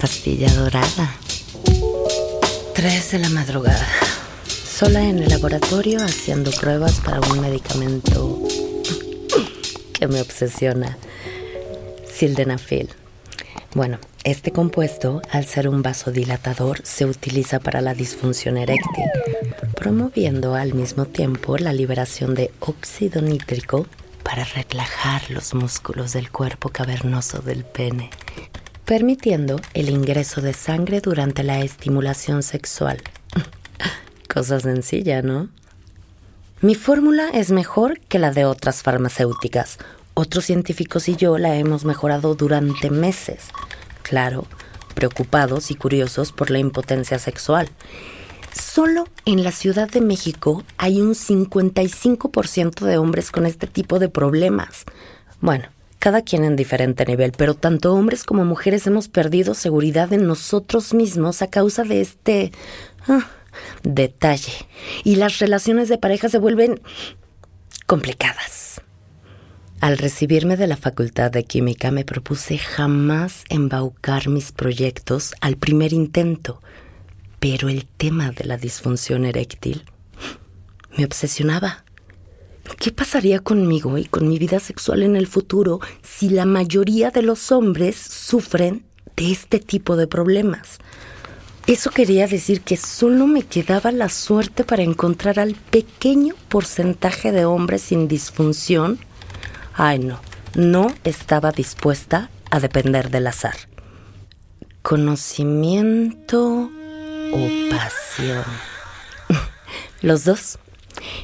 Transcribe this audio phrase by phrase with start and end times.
[0.00, 1.14] La pastilla dorada.
[2.74, 3.86] Tres de la madrugada.
[4.48, 8.38] Sola en el laboratorio haciendo pruebas para un medicamento
[9.92, 10.96] que me obsesiona.
[12.10, 12.88] Sildenafil.
[13.74, 19.04] Bueno, este compuesto, al ser un vasodilatador, se utiliza para la disfunción eréctil,
[19.76, 23.86] promoviendo al mismo tiempo la liberación de óxido nítrico
[24.22, 28.08] para relajar los músculos del cuerpo cavernoso del pene,
[28.90, 33.00] permitiendo el ingreso de sangre durante la estimulación sexual.
[34.28, 35.48] Cosa sencilla, ¿no?
[36.60, 39.78] Mi fórmula es mejor que la de otras farmacéuticas,
[40.14, 43.50] otros científicos y yo la hemos mejorado durante meses.
[44.02, 44.48] Claro,
[44.96, 47.68] preocupados y curiosos por la impotencia sexual.
[48.52, 54.08] Solo en la Ciudad de México hay un 55% de hombres con este tipo de
[54.08, 54.84] problemas.
[55.40, 55.68] Bueno,
[56.00, 60.94] cada quien en diferente nivel, pero tanto hombres como mujeres hemos perdido seguridad en nosotros
[60.94, 62.52] mismos a causa de este
[63.06, 63.28] ah,
[63.82, 64.52] detalle.
[65.04, 66.80] Y las relaciones de pareja se vuelven
[67.86, 68.80] complicadas.
[69.80, 75.92] Al recibirme de la Facultad de Química me propuse jamás embaucar mis proyectos al primer
[75.92, 76.62] intento,
[77.40, 79.84] pero el tema de la disfunción eréctil
[80.96, 81.84] me obsesionaba.
[82.78, 87.22] ¿Qué pasaría conmigo y con mi vida sexual en el futuro si la mayoría de
[87.22, 88.84] los hombres sufren
[89.16, 90.78] de este tipo de problemas?
[91.66, 97.44] Eso quería decir que solo me quedaba la suerte para encontrar al pequeño porcentaje de
[97.44, 98.98] hombres sin disfunción
[99.82, 100.20] Ay, no,
[100.54, 103.56] no estaba dispuesta a depender del azar.
[104.82, 106.70] Conocimiento
[107.32, 108.44] o pasión.
[110.02, 110.58] Los dos.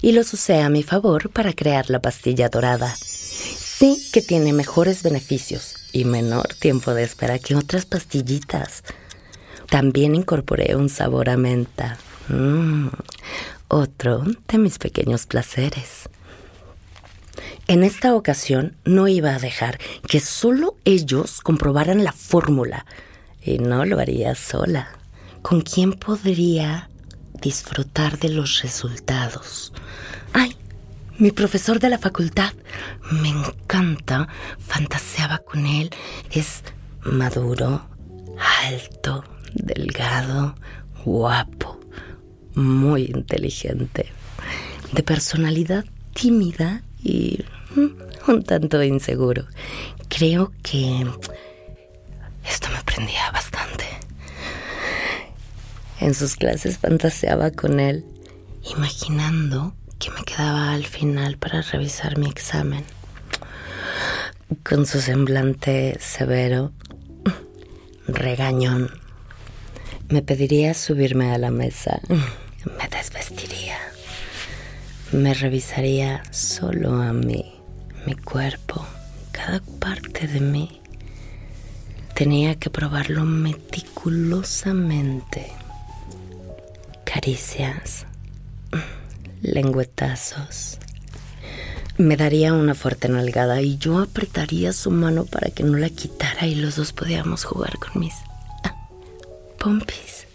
[0.00, 2.94] Y los usé a mi favor para crear la pastilla dorada.
[2.96, 8.84] Sí que tiene mejores beneficios y menor tiempo de espera que otras pastillitas.
[9.68, 11.98] También incorporé un sabor a menta.
[12.28, 12.88] Mm,
[13.68, 16.08] otro de mis pequeños placeres.
[17.66, 22.86] En esta ocasión no iba a dejar que solo ellos comprobaran la fórmula
[23.42, 24.88] y no lo haría sola.
[25.42, 26.88] ¿Con quién podría
[27.42, 29.72] disfrutar de los resultados?
[30.32, 30.56] ¡Ay!
[31.18, 32.54] Mi profesor de la facultad.
[33.10, 34.28] Me encanta.
[34.58, 35.90] Fantaseaba con él.
[36.30, 36.62] Es
[37.04, 37.86] maduro,
[38.64, 40.54] alto, delgado,
[41.04, 41.78] guapo,
[42.54, 44.06] muy inteligente,
[44.92, 49.46] de personalidad tímida y mm, un tanto inseguro.
[50.08, 51.06] Creo que
[52.48, 53.41] esto me prendía bastante.
[56.02, 58.04] En sus clases fantaseaba con él,
[58.76, 62.84] imaginando que me quedaba al final para revisar mi examen.
[64.64, 66.72] Con su semblante severo,
[68.08, 68.90] regañón,
[70.08, 73.78] me pediría subirme a la mesa, me desvestiría
[75.12, 77.52] me revisaría solo a mí,
[78.06, 78.86] mi cuerpo,
[79.30, 80.80] cada parte de mí.
[82.14, 85.52] Tenía que probarlo meticulosamente.
[87.22, 88.04] Caricias,
[89.42, 90.78] lengüetazos.
[91.96, 96.48] Me daría una fuerte nalgada y yo apretaría su mano para que no la quitara
[96.48, 98.14] y los dos podíamos jugar con mis
[98.64, 98.74] ah,
[99.56, 100.26] pompis.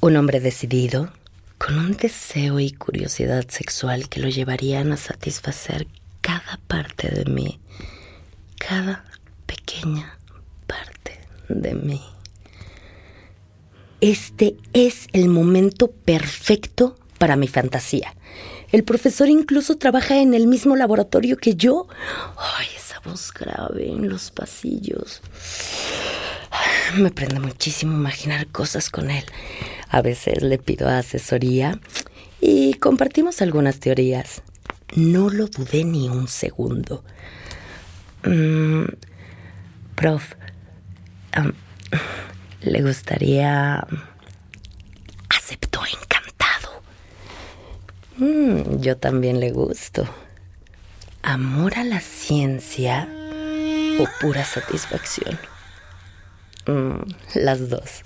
[0.00, 1.12] Un hombre decidido,
[1.58, 5.86] con un deseo y curiosidad sexual que lo llevarían a satisfacer
[6.22, 7.60] cada parte de mí,
[8.58, 9.04] cada
[9.44, 10.18] pequeña
[10.66, 12.13] parte de mí.
[14.04, 18.14] Este es el momento perfecto para mi fantasía.
[18.70, 21.88] El profesor incluso trabaja en el mismo laboratorio que yo.
[22.36, 25.22] Ay, esa voz grave en los pasillos.
[26.98, 29.24] Me prende muchísimo imaginar cosas con él.
[29.88, 31.80] A veces le pido asesoría
[32.42, 34.42] y compartimos algunas teorías.
[34.94, 37.02] No lo dudé ni un segundo.
[38.22, 38.84] Mm,
[39.94, 40.34] prof,
[42.64, 43.86] ¿le gustaría...
[45.28, 46.82] Aceptó encantado.
[48.16, 50.08] Mm, yo también le gusto.
[51.22, 53.08] ¿Amor a la ciencia
[53.98, 55.38] o pura satisfacción?
[56.66, 57.02] Mm,
[57.34, 58.02] las dos.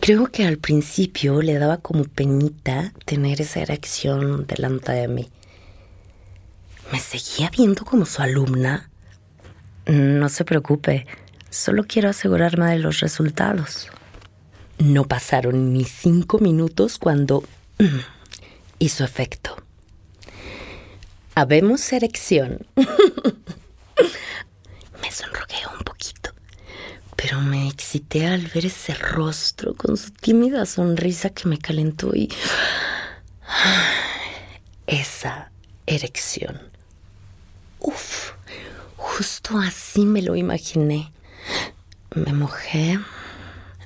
[0.00, 5.30] Creo que al principio le daba como penita tener esa erección delante de mí.
[6.92, 8.90] ¿Me seguía viendo como su alumna?
[9.86, 11.06] No se preocupe,
[11.50, 13.88] solo quiero asegurarme de los resultados.
[14.78, 17.44] No pasaron ni cinco minutos cuando
[18.78, 19.56] hizo efecto.
[21.34, 22.66] Habemos erección.
[25.02, 26.30] Me sonrogué un poquito,
[27.16, 32.32] pero me excité al ver ese rostro con su tímida sonrisa que me calentó y...
[34.86, 35.50] Esa
[35.86, 36.60] erección.
[37.78, 38.32] Uf,
[38.96, 41.12] justo así me lo imaginé.
[42.14, 42.98] Me mojé,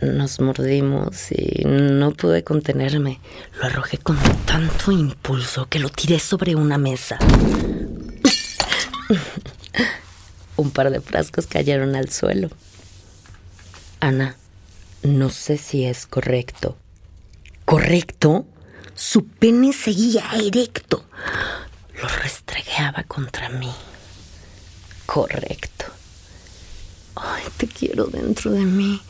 [0.00, 3.20] nos mordimos y no pude contenerme.
[3.58, 7.18] Lo arrojé con tanto impulso que lo tiré sobre una mesa.
[10.56, 12.50] Un par de frascos cayeron al suelo.
[14.00, 14.34] Ana,
[15.04, 16.76] no sé si es correcto.
[17.64, 18.46] ¿Correcto?
[18.96, 21.04] Su pene seguía erecto.
[22.02, 23.70] Lo restregueaba contra mí.
[25.06, 25.77] Correcto.
[27.20, 29.02] Ay, te quiero dentro de mí.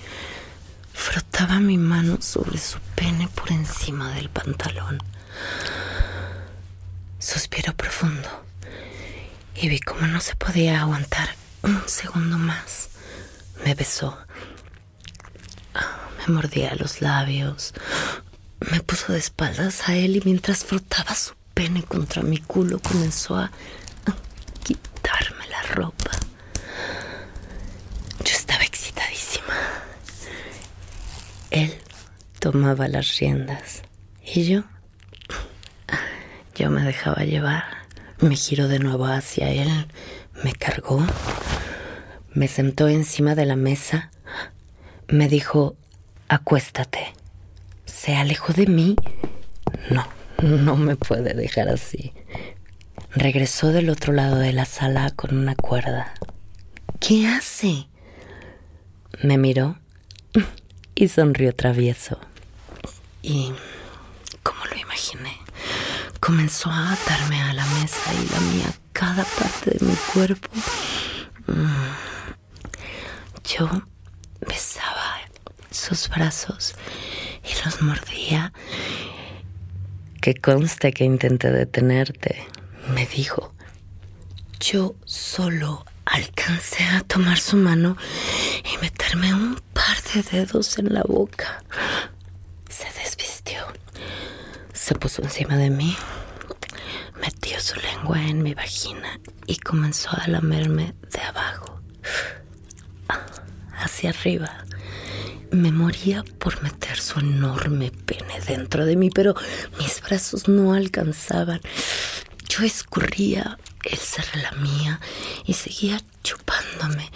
[0.94, 4.98] Frotaba mi mano sobre su pene por encima del pantalón.
[7.18, 8.28] Suspiró profundo
[9.54, 12.88] y vi cómo no se podía aguantar un segundo más.
[13.64, 14.16] Me besó.
[16.18, 17.74] Me mordía los labios.
[18.60, 23.36] Me puso de espaldas a él y mientras frotaba su pene contra mi culo comenzó
[23.36, 23.50] a
[24.64, 26.08] quitarme la ropa.
[31.50, 31.74] Él
[32.50, 33.82] tomaba las riendas
[34.24, 34.62] y yo,
[36.54, 37.62] yo me dejaba llevar.
[38.20, 39.68] Me giró de nuevo hacia él,
[40.42, 41.06] me cargó,
[42.32, 44.10] me sentó encima de la mesa,
[45.08, 45.76] me dijo,
[46.28, 47.12] acuéstate.
[47.84, 48.96] ¿Se alejó de mí?
[49.90, 50.08] No,
[50.42, 52.14] no me puede dejar así.
[53.10, 56.14] Regresó del otro lado de la sala con una cuerda.
[56.98, 57.88] ¿Qué hace?
[59.22, 59.76] Me miró
[60.94, 62.18] y sonrió travieso.
[63.22, 63.52] Y,
[64.42, 65.36] como lo imaginé,
[66.20, 70.48] comenzó a atarme a la mesa y lamía cada parte de mi cuerpo.
[71.46, 72.08] Mm.
[73.44, 73.68] Yo
[74.40, 75.18] besaba
[75.70, 76.74] sus brazos
[77.44, 78.52] y los mordía.
[80.20, 82.46] Que conste que intenté detenerte,
[82.92, 83.52] me dijo.
[84.60, 87.96] Yo solo alcancé a tomar su mano
[88.64, 91.62] y meterme un par de dedos en la boca.
[92.68, 93.60] Se desvistió.
[94.88, 95.94] Se puso encima de mí.
[97.20, 101.82] Metió su lengua en mi vagina y comenzó a lamerme de abajo
[103.76, 104.64] hacia arriba.
[105.50, 109.34] Me moría por meter su enorme pene dentro de mí, pero
[109.78, 111.60] mis brazos no alcanzaban.
[112.48, 115.00] Yo escurría, él se relamía
[115.44, 117.10] y seguía chupándome.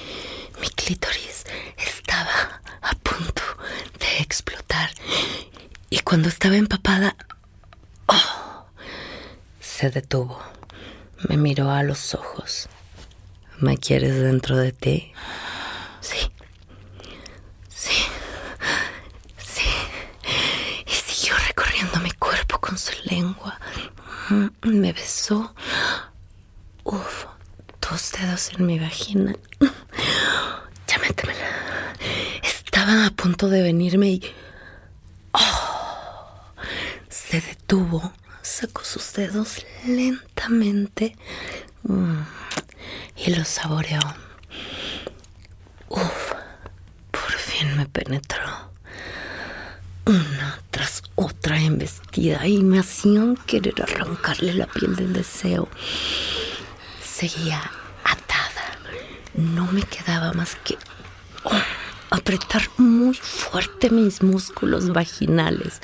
[0.60, 1.44] Mi clítoris
[1.78, 3.42] estaba a punto
[3.98, 4.90] de explotar.
[5.88, 7.16] Y cuando estaba empapada,
[9.82, 10.40] se detuvo.
[11.29, 12.69] Me miró a los ojos.
[13.58, 15.12] ¿Me quieres dentro de ti?
[16.00, 16.31] Sí.
[17.69, 18.05] Sí.
[19.38, 19.67] Sí.
[20.87, 23.58] Y siguió recorriendo mi cuerpo con su lengua.
[24.29, 25.52] Mm, me besó.
[26.84, 27.25] Uf,
[27.81, 29.34] dos dedos en mi vagina.
[30.86, 31.96] Ya métemela.
[32.44, 34.34] Estaba a punto de venirme y...
[35.32, 36.41] Oh,
[37.08, 38.12] se detuvo,
[38.43, 41.17] sacó sus dedos lentamente
[41.84, 42.20] mm,
[43.17, 44.01] y los saboreó.
[45.89, 46.32] Uf,
[47.11, 48.70] por fin me penetró.
[50.05, 55.69] Una tras otra embestida y me hacían querer arrancarle la piel del deseo.
[57.05, 57.61] Seguía
[58.03, 58.79] atada.
[59.34, 60.77] No me quedaba más que
[61.44, 61.63] oh,
[62.11, 65.81] apretar muy fuerte mis músculos vaginales.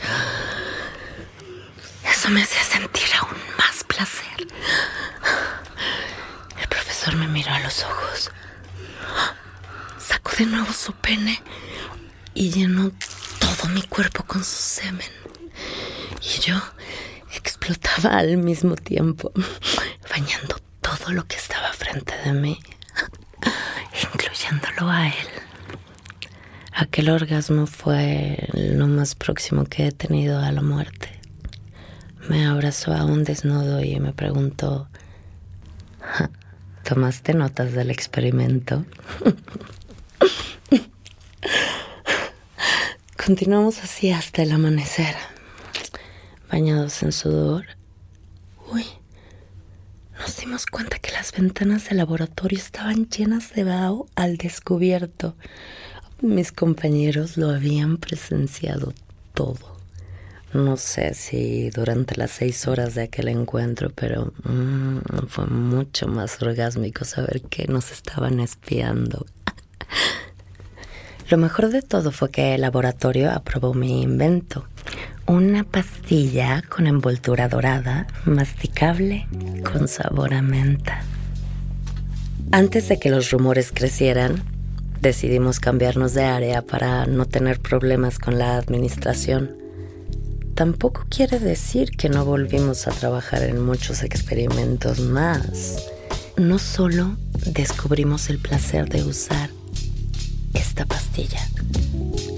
[2.29, 4.47] Eso me hacía sentir aún más placer.
[6.61, 8.31] El profesor me miró a los ojos.
[9.99, 11.41] Sacó de nuevo su pene
[12.35, 12.93] y llenó
[13.39, 15.09] todo mi cuerpo con su semen.
[16.21, 16.61] Y yo
[17.35, 19.33] explotaba al mismo tiempo,
[20.11, 22.61] bañando todo lo que estaba frente de mí,
[24.13, 25.29] incluyéndolo a él.
[26.73, 30.98] Aquel orgasmo fue lo más próximo que he tenido a la muerte.
[32.29, 34.87] Me abrazó a un desnudo y me preguntó,
[36.85, 38.85] ¿tomaste notas del experimento?
[43.17, 45.17] Continuamos así hasta el amanecer,
[46.51, 47.65] bañados en sudor.
[48.71, 48.85] Uy,
[50.19, 55.35] nos dimos cuenta que las ventanas del laboratorio estaban llenas de vaho al descubierto.
[56.21, 58.93] Mis compañeros lo habían presenciado
[59.33, 59.78] todo.
[60.53, 66.41] No sé si durante las seis horas de aquel encuentro, pero mm, fue mucho más
[66.41, 69.27] orgásmico saber que nos estaban espiando.
[71.31, 74.65] Lo mejor de todo fue que el laboratorio aprobó mi invento.
[75.27, 79.27] Una pastilla con envoltura dorada, masticable,
[79.71, 81.03] con sabor a menta.
[82.51, 84.43] Antes de que los rumores crecieran,
[85.03, 89.68] decidimos cambiarnos de área para no tener problemas con la administración.
[90.59, 95.87] Tampoco quiere decir que no volvimos a trabajar en muchos experimentos más.
[96.37, 99.51] No solo descubrimos el placer de usar
[100.55, 101.39] esta pastilla,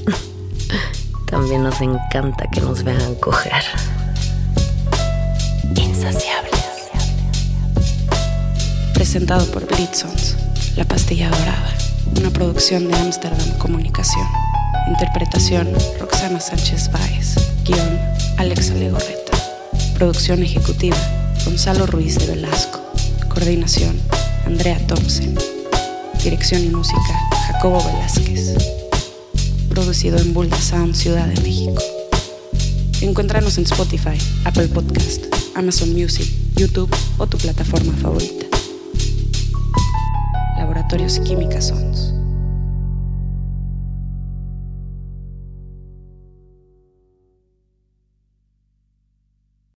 [1.31, 3.62] también nos encanta que nos vean coger.
[5.77, 6.91] Insaciables.
[8.93, 10.37] Presentado por Blitzons,
[10.77, 11.75] La Pastilla Dorada
[12.19, 14.27] una producción de Amsterdam Comunicación.
[14.89, 17.60] Interpretación, Roxana Sánchez Báez.
[17.71, 18.00] Guión,
[18.37, 19.33] Alexa Legorreta.
[19.95, 20.97] Producción ejecutiva,
[21.45, 22.81] Gonzalo Ruiz de Velasco.
[23.29, 23.97] Coordinación,
[24.45, 25.37] Andrea Thompson.
[26.25, 28.57] Dirección y música, Jacobo Velázquez.
[29.69, 31.81] Producido en Bulda Sound, Ciudad de México.
[33.03, 38.47] Encuéntranos en Spotify, Apple Podcast, Amazon Music, YouTube o tu plataforma favorita.
[40.57, 42.20] Laboratorios Química Sons.